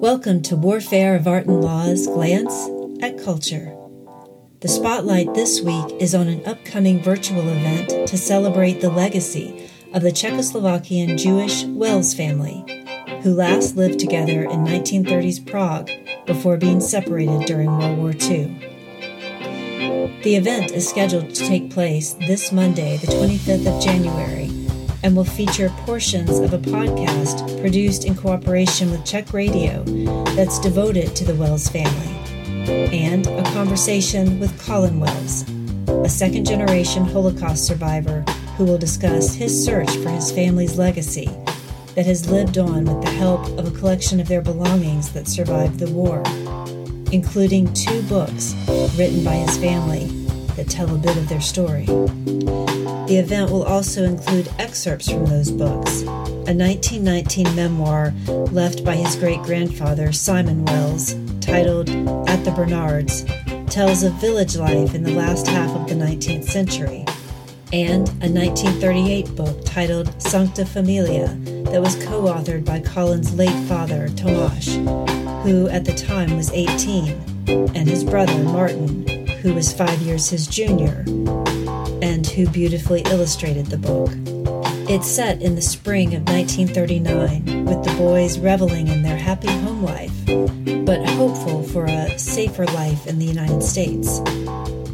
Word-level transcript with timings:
Welcome 0.00 0.42
to 0.42 0.56
Warfare 0.56 1.16
of 1.16 1.26
Art 1.26 1.46
and 1.46 1.62
Law's 1.62 2.06
Glance 2.06 2.68
at 3.02 3.16
Culture. 3.24 3.74
The 4.60 4.68
spotlight 4.68 5.32
this 5.32 5.62
week 5.62 5.86
is 5.98 6.14
on 6.14 6.28
an 6.28 6.44
upcoming 6.44 7.02
virtual 7.02 7.48
event 7.48 8.06
to 8.08 8.18
celebrate 8.18 8.82
the 8.82 8.90
legacy 8.90 9.70
of 9.94 10.02
the 10.02 10.12
Czechoslovakian 10.12 11.18
Jewish 11.18 11.64
Wels 11.64 12.12
family, 12.12 12.62
who 13.22 13.32
last 13.32 13.76
lived 13.76 13.98
together 13.98 14.42
in 14.42 14.66
1930s 14.66 15.50
Prague 15.50 15.90
before 16.26 16.58
being 16.58 16.82
separated 16.82 17.46
during 17.46 17.68
World 17.78 17.96
War 17.96 18.10
II. 18.10 18.54
The 20.22 20.36
event 20.36 20.72
is 20.72 20.86
scheduled 20.86 21.34
to 21.34 21.46
take 21.46 21.70
place 21.70 22.12
this 22.14 22.52
Monday, 22.52 22.98
the 22.98 23.06
25th 23.06 23.74
of 23.74 23.82
January, 23.82 24.50
and 25.06 25.14
will 25.14 25.22
feature 25.22 25.68
portions 25.86 26.40
of 26.40 26.52
a 26.52 26.58
podcast 26.58 27.60
produced 27.60 28.04
in 28.04 28.16
cooperation 28.16 28.90
with 28.90 29.04
Czech 29.04 29.32
Radio 29.32 29.84
that's 30.34 30.58
devoted 30.58 31.14
to 31.14 31.24
the 31.24 31.34
Wels 31.36 31.68
family, 31.68 32.12
and 32.92 33.24
a 33.28 33.44
conversation 33.52 34.40
with 34.40 34.60
Colin 34.66 34.98
Wels, 34.98 35.48
a 36.04 36.08
second 36.08 36.44
generation 36.44 37.04
Holocaust 37.04 37.64
survivor 37.64 38.22
who 38.56 38.64
will 38.64 38.78
discuss 38.78 39.32
his 39.32 39.64
search 39.64 39.90
for 39.98 40.08
his 40.08 40.32
family's 40.32 40.76
legacy 40.76 41.30
that 41.94 42.04
has 42.04 42.28
lived 42.28 42.58
on 42.58 42.84
with 42.84 43.04
the 43.04 43.12
help 43.12 43.46
of 43.60 43.68
a 43.68 43.78
collection 43.78 44.18
of 44.18 44.26
their 44.26 44.42
belongings 44.42 45.12
that 45.12 45.28
survived 45.28 45.78
the 45.78 45.90
war, 45.92 46.20
including 47.12 47.72
two 47.74 48.02
books 48.08 48.54
written 48.98 49.22
by 49.22 49.34
his 49.34 49.56
family 49.56 50.25
that 50.56 50.68
tell 50.68 50.94
a 50.94 50.98
bit 50.98 51.16
of 51.16 51.28
their 51.28 51.40
story. 51.40 51.86
The 53.06 53.18
event 53.18 53.50
will 53.50 53.62
also 53.62 54.02
include 54.02 54.48
excerpts 54.58 55.10
from 55.10 55.26
those 55.26 55.50
books. 55.50 56.02
A 56.02 56.54
1919 56.54 57.54
memoir 57.54 58.12
left 58.26 58.84
by 58.84 58.96
his 58.96 59.16
great 59.16 59.42
grandfather, 59.42 60.12
Simon 60.12 60.64
Wels, 60.64 61.14
titled 61.40 61.88
At 62.28 62.44
the 62.44 62.50
Bernards, 62.50 63.24
tells 63.72 64.02
of 64.02 64.12
village 64.14 64.56
life 64.56 64.94
in 64.94 65.02
the 65.02 65.12
last 65.12 65.46
half 65.46 65.70
of 65.70 65.86
the 65.86 65.94
19th 65.94 66.44
century, 66.44 67.04
and 67.72 68.08
a 68.22 68.28
1938 68.28 69.36
book 69.36 69.64
titled 69.64 70.20
Sancta 70.20 70.64
Familia 70.64 71.28
that 71.70 71.82
was 71.82 71.94
co 72.04 72.22
authored 72.22 72.64
by 72.64 72.80
Colin's 72.80 73.34
late 73.34 73.68
father, 73.68 74.08
Tomasz, 74.10 74.74
who 75.42 75.68
at 75.68 75.84
the 75.84 75.94
time 75.94 76.36
was 76.36 76.50
18, 76.52 77.10
and 77.48 77.88
his 77.88 78.02
brother, 78.02 78.36
Martin, 78.44 79.15
who 79.46 79.54
was 79.54 79.72
five 79.72 80.00
years 80.00 80.28
his 80.28 80.48
junior, 80.48 81.04
and 82.02 82.26
who 82.26 82.48
beautifully 82.48 83.02
illustrated 83.02 83.66
the 83.66 83.78
book. 83.78 84.10
It's 84.90 85.06
set 85.06 85.40
in 85.40 85.54
the 85.54 85.62
spring 85.62 86.16
of 86.16 86.24
1939, 86.24 87.64
with 87.64 87.84
the 87.84 87.94
boys 87.96 88.40
reveling 88.40 88.88
in 88.88 89.02
their 89.02 89.16
happy 89.16 89.46
home 89.46 89.84
life, 89.84 90.10
but 90.84 91.08
hopeful 91.10 91.62
for 91.62 91.84
a 91.84 92.18
safer 92.18 92.66
life 92.66 93.06
in 93.06 93.20
the 93.20 93.24
United 93.24 93.62
States. 93.62 94.18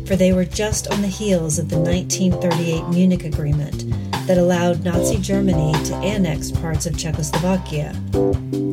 For 0.07 0.17
they 0.17 0.35
were 0.35 0.45
just 0.45 0.87
on 0.89 1.01
the 1.01 1.09
heels 1.09 1.59
of 1.59 1.71
the 1.71 1.79
1938 1.79 2.89
Munich 2.91 3.25
Agreement 3.25 3.87
that 4.27 4.37
allowed 4.37 4.85
Nazi 4.85 5.17
Germany 5.17 5.73
to 5.85 5.95
annex 5.97 6.51
parts 6.51 6.85
of 6.85 6.99
Czechoslovakia, 6.99 7.95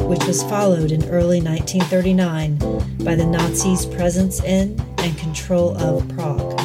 which 0.10 0.26
was 0.26 0.44
followed 0.44 0.92
in 0.92 1.06
early 1.06 1.42
1939 1.42 2.58
by 3.06 3.16
the 3.16 3.26
Nazis' 3.26 3.86
presence 3.86 4.44
in 4.44 4.78
and 5.00 5.18
control 5.18 5.78
of 5.78 6.08
Prague. 6.10 6.60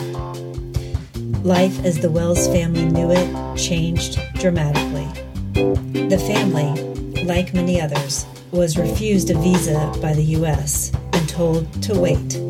Life 1.45 1.85
as 1.85 1.99
the 1.99 2.11
Wels 2.11 2.47
family 2.49 2.85
knew 2.85 3.11
it 3.11 3.59
changed 3.59 4.19
dramatically. 4.35 5.07
The 6.09 6.19
family, 6.19 7.25
like 7.25 7.55
many 7.55 7.81
others, 7.81 8.27
was 8.51 8.79
refused 8.79 9.31
a 9.31 9.39
visa 9.39 9.93
by 10.01 10.15
the 10.15 10.25
U.S. 10.39 10.93
and 11.13 11.29
told 11.29 11.71
to 11.83 11.99
wait. 11.99 12.41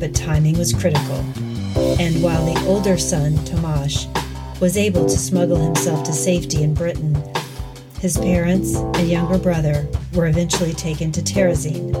But 0.00 0.14
timing 0.14 0.58
was 0.58 0.72
critical, 0.72 1.24
and 1.98 2.22
while 2.22 2.44
the 2.44 2.64
older 2.66 2.98
son, 2.98 3.32
Tomasz, 3.46 4.08
was 4.60 4.76
able 4.76 5.04
to 5.04 5.18
smuggle 5.18 5.56
himself 5.56 6.04
to 6.04 6.12
safety 6.12 6.62
in 6.62 6.74
Britain, 6.74 7.14
his 8.00 8.18
parents 8.18 8.74
and 8.74 9.08
younger 9.08 9.38
brother 9.38 9.86
were 10.12 10.26
eventually 10.26 10.74
taken 10.74 11.10
to 11.12 11.22
Terezin, 11.22 11.94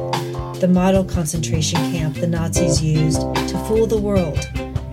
the 0.64 0.72
model 0.72 1.04
concentration 1.04 1.78
camp 1.92 2.14
the 2.14 2.26
Nazis 2.26 2.82
used 2.82 3.20
to 3.20 3.64
fool 3.68 3.86
the 3.86 4.00
world 4.00 4.38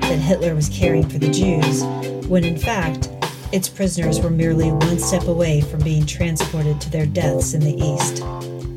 that 0.01 0.19
Hitler 0.19 0.53
was 0.53 0.67
caring 0.67 1.07
for 1.07 1.17
the 1.17 1.29
Jews, 1.29 1.85
when 2.27 2.43
in 2.43 2.57
fact, 2.57 3.09
its 3.53 3.69
prisoners 3.69 4.19
were 4.19 4.29
merely 4.29 4.69
one 4.69 4.99
step 4.99 5.29
away 5.29 5.61
from 5.61 5.81
being 5.81 6.05
transported 6.05 6.81
to 6.81 6.89
their 6.89 7.05
deaths 7.05 7.53
in 7.53 7.61
the 7.61 7.73
East. 7.73 8.21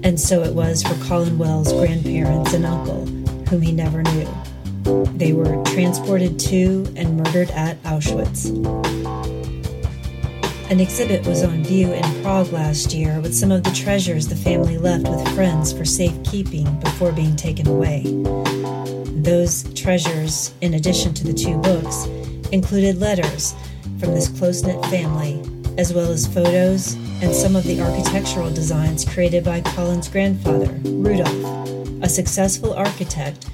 And 0.04 0.20
so 0.20 0.44
it 0.44 0.54
was 0.54 0.84
for 0.84 0.94
Colin 1.04 1.36
Wels' 1.36 1.72
grandparents 1.72 2.52
and 2.52 2.64
uncle, 2.64 3.06
whom 3.48 3.60
he 3.60 3.72
never 3.72 4.04
knew. 4.04 4.32
They 5.16 5.32
were 5.32 5.60
transported 5.64 6.38
to 6.38 6.86
and 6.94 7.16
murdered 7.16 7.50
at 7.50 7.82
Auschwitz. 7.82 8.52
An 10.74 10.80
exhibit 10.80 11.24
was 11.24 11.44
on 11.44 11.62
view 11.62 11.92
in 11.92 12.02
Prague 12.20 12.50
last 12.52 12.92
year 12.92 13.20
with 13.20 13.32
some 13.32 13.52
of 13.52 13.62
the 13.62 13.70
treasures 13.70 14.26
the 14.26 14.34
family 14.34 14.76
left 14.76 15.06
with 15.06 15.32
friends 15.32 15.72
for 15.72 15.84
safekeeping 15.84 16.80
before 16.80 17.12
being 17.12 17.36
taken 17.36 17.68
away. 17.68 18.02
Those 19.22 19.72
treasures, 19.74 20.52
in 20.62 20.74
addition 20.74 21.14
to 21.14 21.24
the 21.24 21.32
two 21.32 21.58
books, 21.58 22.06
included 22.50 22.98
letters 22.98 23.54
from 24.00 24.14
this 24.14 24.28
close 24.28 24.64
knit 24.64 24.84
family, 24.86 25.40
as 25.78 25.92
well 25.92 26.10
as 26.10 26.26
photos 26.26 26.94
and 27.22 27.32
some 27.32 27.54
of 27.54 27.62
the 27.62 27.80
architectural 27.80 28.50
designs 28.50 29.04
created 29.04 29.44
by 29.44 29.60
Colin's 29.60 30.08
grandfather, 30.08 30.72
Rudolf, 30.82 32.02
a 32.02 32.08
successful 32.08 32.74
architect 32.74 33.44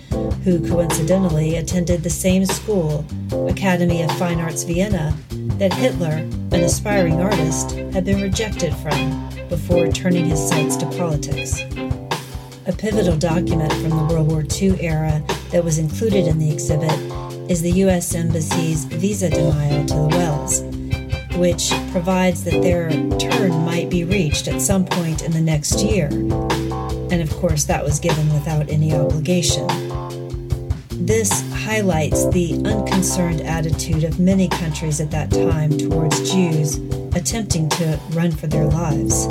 who 0.43 0.67
coincidentally 0.67 1.57
attended 1.57 2.03
the 2.03 2.09
same 2.09 2.47
school, 2.47 3.05
Academy 3.47 4.01
of 4.01 4.11
Fine 4.13 4.41
Arts 4.41 4.63
Vienna, 4.63 5.15
that 5.61 5.75
Hitler, 5.75 6.27
an 6.53 6.55
aspiring 6.55 7.21
artist, 7.21 7.73
had 7.93 8.03
been 8.03 8.23
rejected 8.23 8.75
from 8.77 9.29
before 9.51 9.87
turning 9.89 10.25
his 10.25 10.49
sights 10.49 10.75
to 10.77 10.87
politics. 10.97 11.61
A 12.65 12.73
pivotal 12.73 13.15
document 13.19 13.71
from 13.75 13.91
the 13.91 14.07
World 14.09 14.31
War 14.31 14.43
II 14.59 14.81
era 14.81 15.23
that 15.51 15.63
was 15.63 15.77
included 15.77 16.27
in 16.27 16.39
the 16.39 16.51
exhibit 16.51 16.99
is 17.51 17.61
the 17.61 17.73
U.S. 17.73 18.15
Embassy's 18.15 18.87
visa 18.87 19.29
denial 19.29 19.85
to 19.85 19.95
the 19.95 20.09
Wels, 20.17 20.63
which 21.37 21.71
provides 21.93 22.43
that 22.45 22.63
their 22.63 22.89
turn 23.19 23.51
might 23.63 23.91
be 23.91 24.05
reached 24.05 24.49
at 24.49 24.63
some 24.63 24.87
point 24.87 25.21
in 25.21 25.33
the 25.33 25.43
next 25.43 25.83
year. 25.83 26.07
And 26.07 27.21
of 27.21 27.31
course, 27.37 27.65
that 27.65 27.85
was 27.85 28.01
given 28.01 28.33
without 28.33 28.71
any 28.71 28.95
obligation. 28.95 29.67
This 30.89 31.43
highlights 31.71 32.27
the 32.31 32.61
unconcerned 32.65 33.41
attitude 33.43 34.03
of 34.03 34.19
many 34.19 34.49
countries 34.49 35.01
at 35.01 35.09
that 35.13 35.31
time 35.31 35.71
towards 35.79 36.33
Jews 36.33 36.79
attempting 37.15 37.69
to 37.69 37.97
run 38.11 38.33
for 38.33 38.49
their 38.49 38.65
lives. 38.65 39.29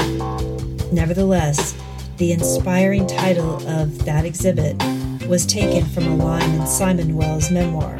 Nevertheless, 0.89 1.75
the 2.15 2.31
inspiring 2.31 3.05
title 3.07 3.55
of 3.67 4.05
that 4.05 4.23
exhibit 4.23 4.81
was 5.27 5.45
taken 5.45 5.83
from 5.87 6.07
a 6.07 6.15
line 6.15 6.49
in 6.51 6.65
Simon 6.65 7.17
Wels' 7.17 7.51
memoir 7.51 7.97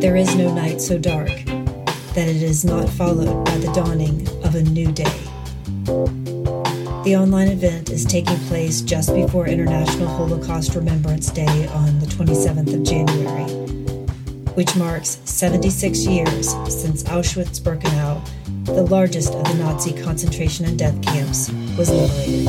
There 0.00 0.16
is 0.16 0.34
no 0.34 0.52
night 0.52 0.80
so 0.80 0.98
dark 0.98 1.30
that 2.16 2.26
it 2.26 2.42
is 2.42 2.64
not 2.64 2.88
followed 2.88 3.44
by 3.44 3.56
the 3.58 3.72
dawning 3.72 4.26
of 4.42 4.56
a 4.56 4.62
new 4.62 4.90
day. 4.90 6.25
The 7.06 7.14
online 7.14 7.46
event 7.46 7.90
is 7.90 8.04
taking 8.04 8.36
place 8.48 8.80
just 8.80 9.14
before 9.14 9.46
International 9.46 10.08
Holocaust 10.08 10.74
Remembrance 10.74 11.30
Day 11.30 11.68
on 11.68 12.00
the 12.00 12.06
27th 12.06 12.74
of 12.74 12.82
January, 12.82 13.44
which 14.54 14.74
marks 14.74 15.20
76 15.24 16.04
years 16.04 16.48
since 16.68 17.04
Auschwitz 17.04 17.60
Birkenau, 17.60 18.20
the 18.64 18.82
largest 18.82 19.34
of 19.34 19.44
the 19.44 19.54
Nazi 19.54 19.92
concentration 20.02 20.66
and 20.66 20.76
death 20.76 21.00
camps, 21.00 21.48
was 21.78 21.90
liberated. 21.92 22.48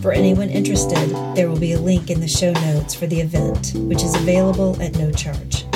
For 0.00 0.12
anyone 0.12 0.50
interested, 0.50 1.08
there 1.34 1.48
will 1.48 1.58
be 1.58 1.72
a 1.72 1.80
link 1.80 2.10
in 2.10 2.20
the 2.20 2.28
show 2.28 2.52
notes 2.52 2.94
for 2.94 3.08
the 3.08 3.20
event, 3.22 3.72
which 3.74 4.04
is 4.04 4.14
available 4.14 4.80
at 4.80 4.96
no 4.96 5.10
charge. 5.10 5.66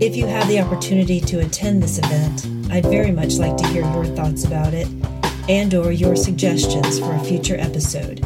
If 0.00 0.16
you 0.16 0.26
have 0.26 0.48
the 0.48 0.58
opportunity 0.58 1.20
to 1.20 1.38
attend 1.38 1.80
this 1.80 1.98
event, 1.98 2.72
I'd 2.72 2.86
very 2.86 3.12
much 3.12 3.36
like 3.36 3.56
to 3.58 3.66
hear 3.68 3.82
your 3.82 4.06
thoughts 4.06 4.44
about 4.44 4.74
it 4.74 4.88
and 5.48 5.74
or 5.74 5.90
your 5.92 6.16
suggestions 6.16 6.98
for 6.98 7.14
a 7.14 7.24
future 7.24 7.56
episode 7.58 8.20